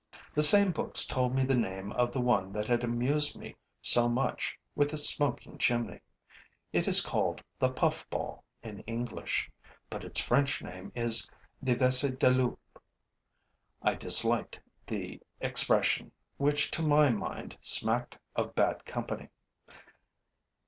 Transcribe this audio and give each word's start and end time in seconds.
The 0.33 0.41
same 0.41 0.71
books 0.71 1.05
told 1.05 1.35
me 1.35 1.45
the 1.45 1.55
name 1.55 1.91
of 1.91 2.11
the 2.11 2.19
one 2.19 2.51
that 2.53 2.65
had 2.65 2.83
amused 2.83 3.39
me 3.39 3.55
so 3.83 4.09
much 4.09 4.57
with 4.75 4.91
its 4.93 5.07
smoking 5.07 5.59
chimney. 5.59 5.99
It 6.73 6.87
is 6.87 7.01
called 7.01 7.43
the 7.59 7.69
puffball 7.69 8.43
in 8.63 8.79
English, 8.87 9.51
but 9.91 10.03
its 10.03 10.19
French 10.19 10.59
name 10.63 10.91
is 10.95 11.29
the 11.61 11.75
vesse 11.75 12.01
de 12.17 12.31
loup. 12.31 12.57
I 13.83 13.93
disliked 13.93 14.59
the 14.87 15.21
expression, 15.39 16.11
which 16.37 16.71
to 16.71 16.81
my 16.81 17.11
mind 17.11 17.59
smacked 17.61 18.17
of 18.35 18.55
bad 18.55 18.85
company. 18.85 19.29